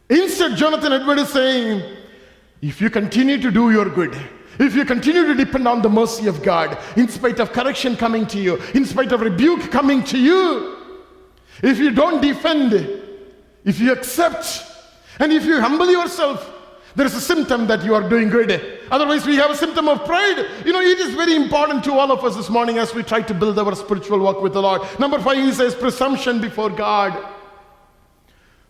[0.10, 1.98] Instead, Jonathan Edward is saying,
[2.62, 4.16] if you continue to do your good,
[4.60, 8.28] if you continue to depend on the mercy of God, in spite of correction coming
[8.28, 10.78] to you, in spite of rebuke coming to you,
[11.64, 12.74] if you don't defend,
[13.64, 14.66] if you accept,
[15.20, 16.56] and if you humble yourself,
[16.96, 18.80] there is a symptom that you are doing good.
[18.92, 20.46] Otherwise, we have a symptom of pride.
[20.66, 23.22] You know, it is very important to all of us this morning as we try
[23.22, 24.82] to build our spiritual walk with the Lord.
[25.00, 27.18] Number five, he says presumption before God.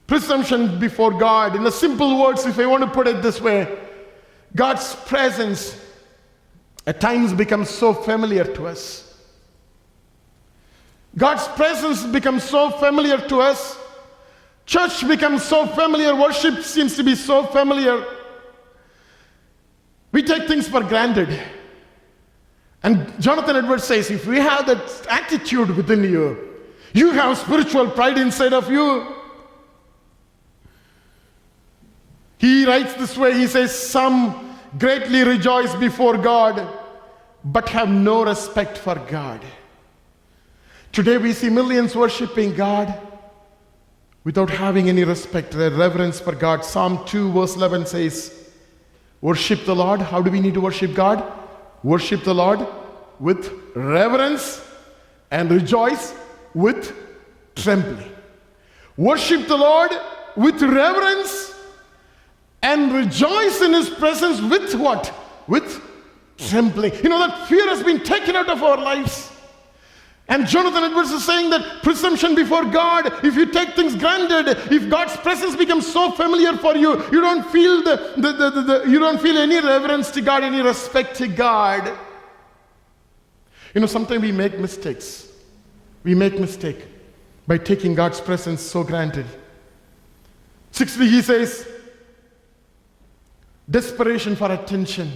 [0.10, 1.56] Presumption before God.
[1.56, 3.78] In the simple words, if I want to put it this way,
[4.56, 5.80] God's presence
[6.88, 9.16] at times becomes so familiar to us.
[11.16, 13.78] God's presence becomes so familiar to us.
[14.66, 16.16] Church becomes so familiar.
[16.16, 18.04] Worship seems to be so familiar.
[20.12, 21.40] We take things for granted.
[22.82, 26.58] And Jonathan Edwards says if we have that attitude within you,
[26.94, 29.18] you have spiritual pride inside of you.
[32.40, 36.68] He writes this way he says, Some greatly rejoice before God,
[37.44, 39.42] but have no respect for God.
[40.94, 42.98] Today we see millions worshiping God
[44.24, 46.64] without having any respect reverence for God.
[46.64, 48.50] Psalm 2, verse 11 says,
[49.20, 50.02] Worship the Lord.
[50.02, 51.22] How do we need to worship God?
[51.84, 52.66] Worship the Lord
[53.20, 54.66] with reverence
[55.30, 56.14] and rejoice
[56.54, 56.96] with
[57.54, 58.12] trembling.
[58.96, 59.92] Worship the Lord
[60.38, 61.49] with reverence
[62.62, 65.14] and rejoice in His presence with what?
[65.48, 65.82] With
[66.38, 66.94] trembling.
[67.04, 69.32] You know, that fear has been taken out of our lives.
[70.28, 74.88] And Jonathan Edwards is saying that presumption before God, if you take things granted, if
[74.88, 78.90] God's presence becomes so familiar for you, you don't feel the, the, the, the, the
[78.90, 81.98] you don't feel any reverence to God, any respect to God.
[83.74, 85.32] You know, sometimes we make mistakes.
[86.04, 86.86] We make mistake
[87.48, 89.26] by taking God's presence so granted.
[90.72, 91.68] Sixthly, he says,
[93.70, 95.12] desperation for attention.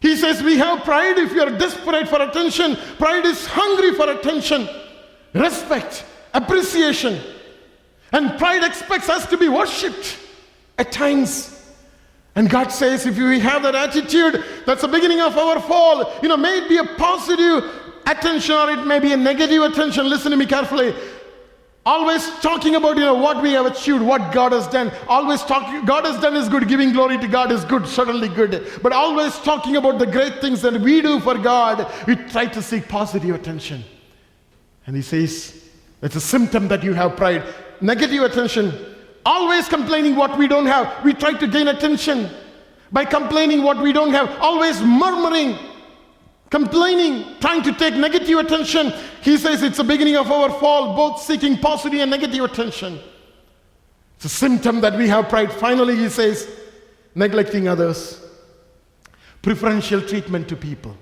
[0.00, 2.76] He says, We have pride if you are desperate for attention.
[2.98, 4.68] Pride is hungry for attention,
[5.32, 7.20] respect, appreciation.
[8.12, 10.18] And pride expects us to be worshipped
[10.78, 11.52] at times.
[12.36, 16.14] And God says, if we have that attitude, that's the beginning of our fall.
[16.22, 17.64] You know, may it be a positive
[18.06, 20.08] attention or it may be a negative attention.
[20.08, 20.94] Listen to me carefully.
[21.86, 24.90] Always talking about you know what we have achieved, what God has done.
[25.06, 26.66] Always talking, God has done is good.
[26.66, 28.68] Giving glory to God is good, certainly good.
[28.82, 32.60] But always talking about the great things that we do for God, we try to
[32.60, 33.84] seek positive attention.
[34.88, 35.62] And He says,
[36.02, 37.44] it's a symptom that you have pride.
[37.80, 38.72] Negative attention,
[39.24, 41.04] always complaining what we don't have.
[41.04, 42.28] We try to gain attention
[42.90, 44.28] by complaining what we don't have.
[44.40, 45.56] Always murmuring,
[46.50, 48.92] complaining, trying to take negative attention.
[49.22, 52.98] He says it's the beginning of our fall, both seeking positive and negative attention.
[54.16, 55.52] It's a symptom that we have pride.
[55.52, 56.48] Finally, he says,
[57.14, 58.24] neglecting others,
[59.42, 60.96] preferential treatment to people.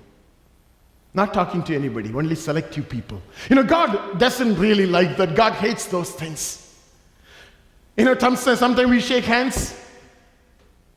[1.13, 3.23] Not talking to anybody, only selective people.
[3.49, 5.37] You know, God doesn't really like that.
[5.37, 6.61] God hates those things.
[7.97, 9.81] You know, sometimes we shake hands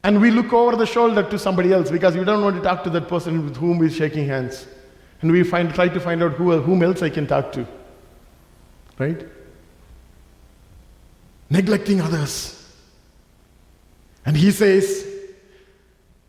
[0.03, 2.83] and we look over the shoulder to somebody else because we don't want to talk
[2.83, 4.67] to that person with whom we're shaking hands.
[5.21, 7.67] And we find, try to find out who, whom else I can talk to.
[8.99, 9.27] Right?
[11.49, 12.53] Neglecting others.
[14.25, 15.07] And he says,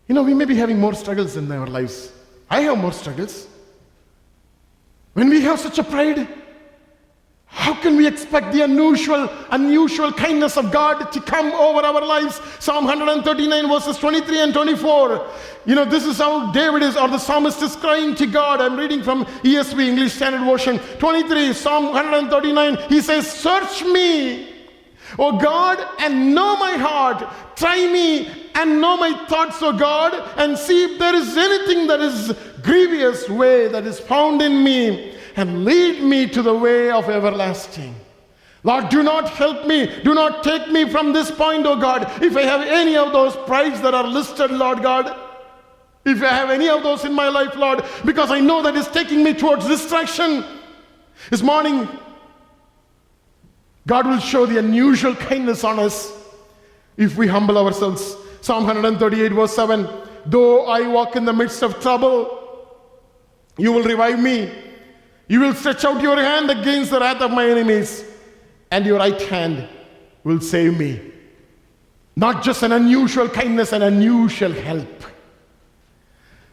[0.06, 2.12] You know, we may be having more struggles in our lives.
[2.48, 3.46] I have more struggles.
[5.12, 6.28] When we have such a pride,
[7.58, 12.40] how can we expect the unusual, unusual kindness of God to come over our lives?
[12.60, 15.26] Psalm 139, verses 23 and 24.
[15.66, 18.60] You know, this is how David is, or the psalmist is crying to God.
[18.60, 20.78] I'm reading from ESV, English Standard Version.
[21.00, 24.54] 23, Psalm 139, he says, Search me,
[25.18, 27.26] O God, and know my heart.
[27.56, 31.98] Try me and know my thoughts, O God, and see if there is anything that
[31.98, 32.32] is
[32.62, 37.94] grievous way that is found in me and lead me to the way of everlasting.
[38.64, 39.86] Lord, do not help me.
[40.02, 42.10] Do not take me from this point, oh God.
[42.20, 45.16] If I have any of those prides that are listed, Lord God,
[46.04, 48.88] if I have any of those in my life, Lord, because I know that it's
[48.88, 50.44] taking me towards destruction.
[51.30, 51.88] This morning,
[53.86, 56.12] God will show the unusual kindness on us
[56.96, 58.16] if we humble ourselves.
[58.40, 59.88] Psalm 138, verse 7
[60.26, 62.74] Though I walk in the midst of trouble,
[63.56, 64.64] you will revive me.
[65.28, 68.02] You will stretch out your hand against the wrath of my enemies,
[68.70, 69.68] and your right hand
[70.24, 71.00] will save me.
[72.16, 75.04] Not just an unusual kindness, an unusual help.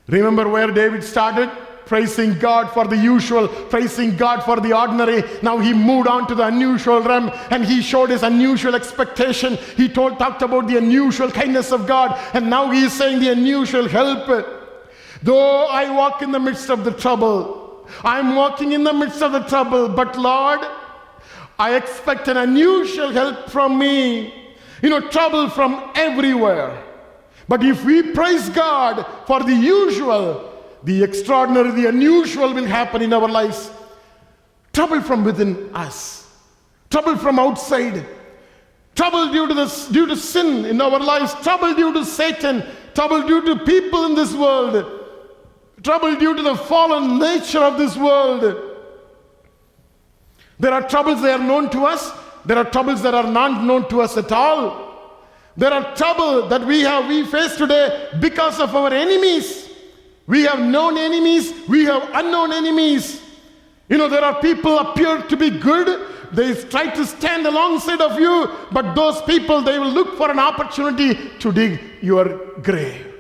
[0.08, 1.50] Remember where David started?
[1.86, 5.24] Praising God for the usual, praising God for the ordinary.
[5.42, 9.56] Now he moved on to the unusual realm and he showed his unusual expectation.
[9.78, 13.32] He told, talked about the unusual kindness of God, and now he is saying the
[13.32, 14.28] unusual help.
[15.22, 17.65] Though I walk in the midst of the trouble,
[18.04, 20.60] I'm walking in the midst of the trouble, but Lord,
[21.58, 24.34] I expect an unusual help from me.
[24.82, 26.84] You know, trouble from everywhere.
[27.48, 30.52] But if we praise God for the usual,
[30.84, 33.72] the extraordinary, the unusual will happen in our lives.
[34.74, 36.30] Trouble from within us,
[36.90, 38.06] trouble from outside,
[38.94, 42.64] trouble due to, this, due to sin in our lives, trouble due to Satan,
[42.94, 45.05] trouble due to people in this world
[45.86, 48.42] trouble due to the fallen nature of this world.
[50.60, 52.12] There are troubles that are known to us,
[52.44, 54.84] there are troubles that are not known to us at all.
[55.56, 59.70] There are trouble that we have we face today because of our enemies.
[60.28, 63.22] We have known enemies, we have unknown enemies.
[63.88, 65.88] You know, there are people appear to be good,
[66.32, 70.40] they try to stand alongside of you, but those people they will look for an
[70.40, 72.26] opportunity to dig your
[72.62, 73.15] grave.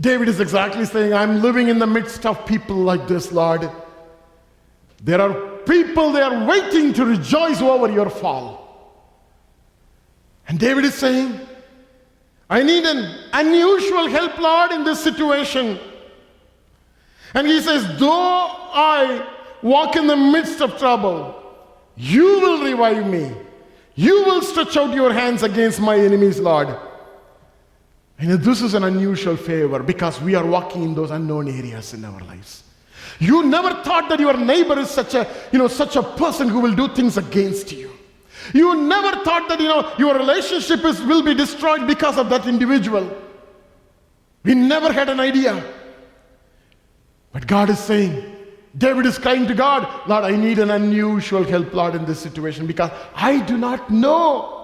[0.00, 3.70] David is exactly saying, I'm living in the midst of people like this, Lord.
[5.02, 8.62] There are people, they are waiting to rejoice over your fall.
[10.48, 11.40] And David is saying,
[12.48, 15.78] I need an unusual help, Lord, in this situation.
[17.34, 19.26] And he says, Though I
[19.62, 21.38] walk in the midst of trouble,
[21.96, 23.32] you will revive me.
[23.94, 26.76] You will stretch out your hands against my enemies, Lord.
[28.22, 32.04] And this is an unusual favor because we are walking in those unknown areas in
[32.04, 32.62] our lives.
[33.18, 36.60] You never thought that your neighbor is such a, you know, such a person who
[36.60, 37.90] will do things against you.
[38.54, 42.46] You never thought that, you know, your relationship is, will be destroyed because of that
[42.46, 43.10] individual.
[44.44, 45.60] We never had an idea.
[47.32, 48.36] But God is saying,
[48.78, 52.68] David is crying to God, Lord, I need an unusual help, Lord, in this situation
[52.68, 54.61] because I do not know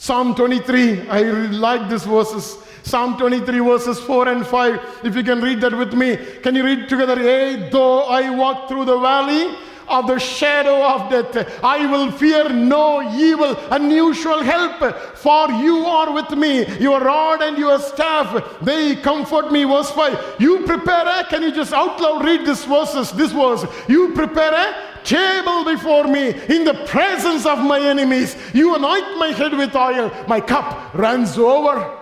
[0.00, 2.56] Psalm 23, I like these verses.
[2.84, 5.00] Psalm 23, verses 4 and 5.
[5.02, 7.20] If you can read that with me, can you read together?
[7.20, 9.56] Yea, though I walk through the valley
[9.88, 16.12] of the shadow of death, I will fear no evil, unusual help, for you are
[16.12, 16.64] with me.
[16.78, 19.64] Your rod and your staff, they comfort me.
[19.64, 20.36] Verse 5.
[20.38, 23.66] You prepare, a, can you just out loud read this verses, this verse?
[23.88, 28.36] You prepare a table before me in the presence of my enemies.
[28.52, 31.96] You anoint my head with oil, my cup runs over.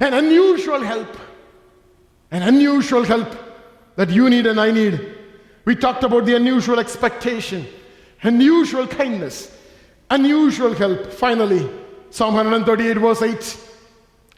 [0.00, 1.16] An unusual help,
[2.30, 3.28] an unusual help
[3.96, 5.16] that you need and I need.
[5.64, 7.66] We talked about the unusual expectation,
[8.22, 9.56] unusual kindness,
[10.10, 11.12] unusual help.
[11.12, 11.68] Finally,
[12.10, 13.58] Psalm 138, verse 8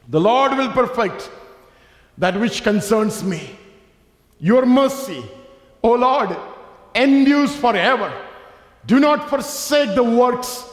[0.09, 1.31] The Lord will perfect
[2.19, 3.59] that which concerns me.
[4.39, 5.25] Your mercy,
[5.83, 6.37] O Lord,
[6.95, 8.13] endures forever.
[8.87, 10.65] Do not forsake the works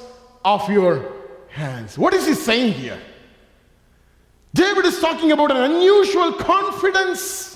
[0.43, 1.13] of your
[1.49, 1.97] hands.
[1.97, 2.99] What is he saying here?
[4.53, 7.51] David is talking about an unusual confidence.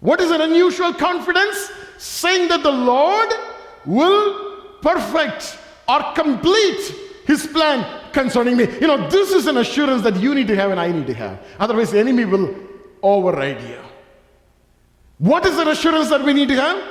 [0.00, 1.70] What is an unusual confidence?
[1.98, 3.28] Saying that the Lord
[3.86, 5.58] will perfect
[5.88, 6.94] or complete
[7.26, 8.64] his plan concerning me.
[8.80, 11.14] You know, this is an assurance that you need to have and I need to
[11.14, 11.40] have.
[11.58, 12.54] Otherwise, the enemy will
[13.02, 13.80] override you.
[15.18, 16.82] What is the assurance that we need to have?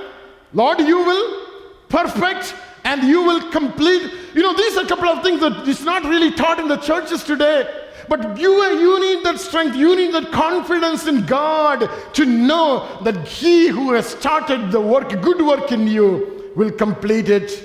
[0.54, 1.48] Lord, you will
[1.90, 2.54] perfect
[2.84, 4.12] and you will complete.
[4.34, 6.78] You know, these are a couple of things that is not really taught in the
[6.78, 7.68] churches today.
[8.10, 13.28] But you, you need that strength, you need that confidence in God to know that
[13.28, 17.64] He who has started the work, good work in you, will complete it.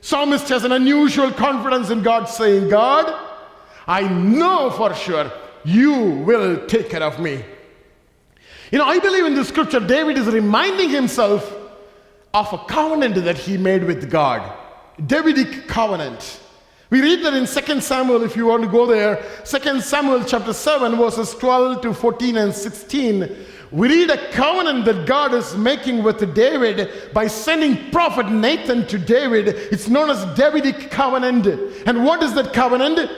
[0.00, 3.14] Psalmist has an unusual confidence in God, saying, God,
[3.86, 5.30] I know for sure
[5.64, 5.92] you
[6.26, 7.44] will take care of me.
[8.72, 11.54] You know, I believe in the scripture, David is reminding himself
[12.32, 14.50] of a covenant that he made with God.
[15.06, 16.40] Davidic covenant.
[16.88, 20.54] We read that in 2 Samuel, if you want to go there, 2 Samuel chapter
[20.54, 23.36] 7, verses 12 to 14 and 16.
[23.72, 28.96] We read a covenant that God is making with David by sending prophet Nathan to
[28.98, 29.48] David.
[29.48, 31.46] It's known as Davidic covenant.
[31.86, 33.10] And what is that covenant?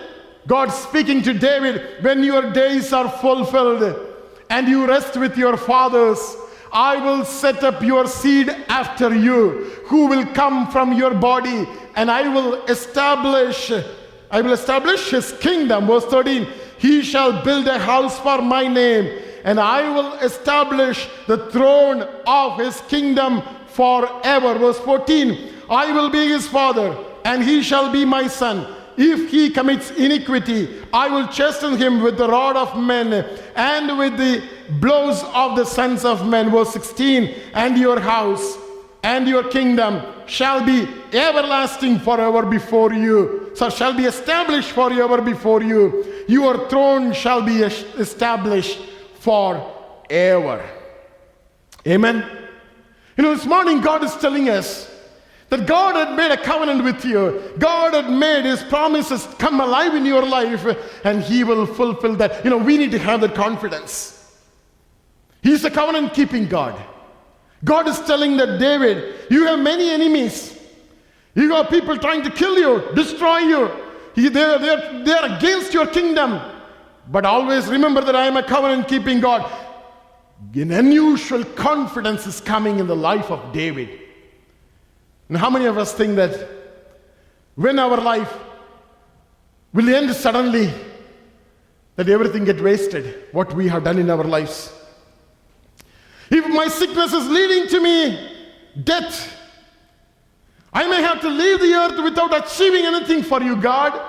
[0.48, 4.13] God speaking to David, when your days are fulfilled
[4.50, 6.36] and you rest with your fathers,
[6.72, 12.10] I will set up your seed after you, who will come from your body, and
[12.10, 13.70] I will establish,
[14.30, 15.86] I will establish his kingdom.
[15.86, 21.50] Verse 13, he shall build a house for my name, and I will establish the
[21.50, 24.58] throne of his kingdom forever.
[24.58, 28.66] Verse 14, I will be his father, and he shall be my son.
[28.96, 33.12] If he commits iniquity, I will chasten him with the rod of men
[33.56, 34.42] and with the
[34.80, 36.50] blows of the sons of men.
[36.50, 38.58] Verse 16, and your house
[39.02, 43.50] and your kingdom shall be everlasting forever before you.
[43.54, 46.24] So shall be established forever before you.
[46.28, 48.80] Your throne shall be established
[49.20, 50.64] forever.
[51.86, 52.24] Amen.
[53.16, 54.90] You know, this morning God is telling us
[55.56, 57.52] that God had made a covenant with you.
[57.58, 60.66] God had made his promises come alive in your life
[61.04, 62.44] and he will fulfill that.
[62.44, 64.36] You know, we need to have that confidence.
[65.42, 66.74] He's a covenant keeping God.
[67.62, 70.58] God is telling that David, you have many enemies.
[71.36, 73.70] You have people trying to kill you, destroy you.
[74.16, 76.40] They're, they're, they're against your kingdom.
[77.08, 79.48] But always remember that I am a covenant keeping God.
[80.52, 84.00] An unusual confidence is coming in the life of David.
[85.28, 86.48] And how many of us think that
[87.54, 88.32] when our life
[89.72, 90.72] will end suddenly,
[91.96, 94.72] that everything get wasted, what we have done in our lives?
[96.30, 98.30] If my sickness is leading to me
[98.82, 99.40] death,
[100.72, 104.00] I may have to leave the earth without achieving anything for you, God.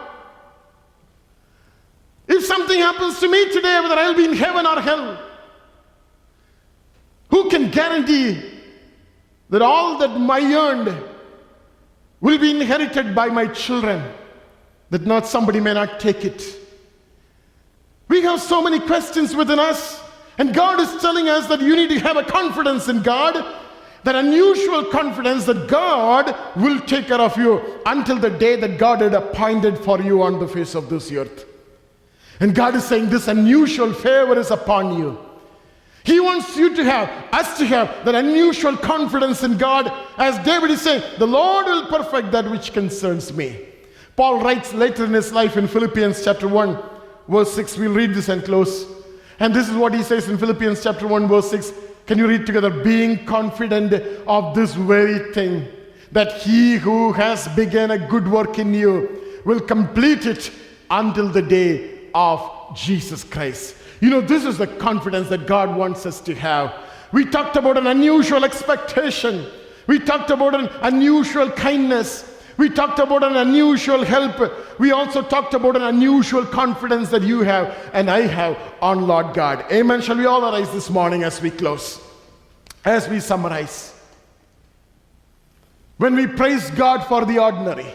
[2.27, 5.19] If something happens to me today, whether I'll be in heaven or hell,
[7.29, 8.54] who can guarantee
[9.49, 11.03] that all that my earned
[12.21, 14.03] will be inherited by my children,
[14.89, 16.43] that not somebody may not take it.
[18.07, 20.01] We have so many questions within us,
[20.37, 23.43] and God is telling us that you need to have a confidence in God,
[24.03, 29.01] that unusual confidence that God will take care of you until the day that God
[29.01, 31.45] had appointed for you on the face of this earth.
[32.39, 35.17] And God is saying, This unusual favor is upon you.
[36.05, 39.91] He wants you to have, us to have, that unusual confidence in God.
[40.17, 43.59] As David is saying, the Lord will perfect that which concerns me.
[44.15, 46.77] Paul writes later in his life in Philippians chapter 1,
[47.27, 47.77] verse 6.
[47.77, 48.85] We'll read this and close.
[49.39, 51.73] And this is what he says in Philippians chapter 1, verse 6.
[52.05, 52.69] Can you read together?
[52.69, 53.91] Being confident
[54.27, 55.67] of this very thing,
[56.11, 60.51] that he who has begun a good work in you will complete it
[60.91, 63.75] until the day of Jesus Christ.
[64.01, 66.73] You know, this is the confidence that God wants us to have.
[67.11, 69.45] We talked about an unusual expectation.
[69.87, 72.31] We talked about an unusual kindness.
[72.57, 74.79] We talked about an unusual help.
[74.79, 79.33] We also talked about an unusual confidence that you have and I have on Lord
[79.33, 79.65] God.
[79.71, 80.01] Amen.
[80.01, 81.99] Shall we all arise this morning as we close?
[82.83, 83.93] As we summarize.
[85.97, 87.87] When we praise God for the ordinary,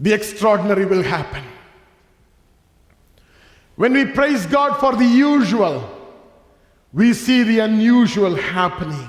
[0.00, 1.44] the extraordinary will happen.
[3.78, 5.88] When we praise God for the usual,
[6.92, 9.08] we see the unusual happening.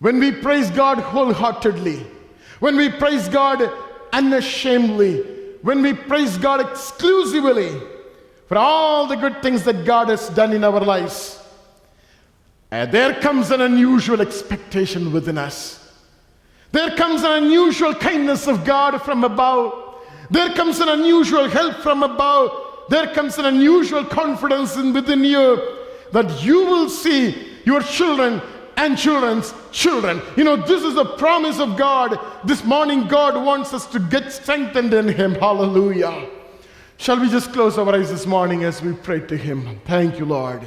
[0.00, 2.04] When we praise God wholeheartedly,
[2.58, 3.70] when we praise God
[4.12, 5.22] unashamedly,
[5.62, 7.70] when we praise God exclusively
[8.48, 11.40] for all the good things that God has done in our lives,
[12.72, 16.02] and there comes an unusual expectation within us.
[16.72, 20.00] There comes an unusual kindness of God from above.
[20.30, 25.78] There comes an unusual help from above there comes an unusual confidence in within you
[26.10, 28.42] that you will see your children
[28.76, 30.20] and children's children.
[30.36, 32.18] You know, this is a promise of God.
[32.44, 35.34] This morning, God wants us to get strengthened in Him.
[35.36, 36.28] Hallelujah.
[36.96, 39.80] Shall we just close our eyes this morning as we pray to Him?
[39.84, 40.66] Thank you, Lord.